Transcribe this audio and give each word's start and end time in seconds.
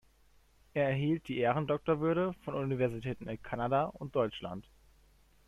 Er 0.73 0.85
erhielt 0.87 1.27
die 1.27 1.37
Ehrendoktorwürde 1.37 2.33
von 2.43 2.55
Universitäten 2.55 3.27
in 3.27 3.39
Kanada 3.39 3.83
und 3.85 4.15
Deutschland. 4.15 4.67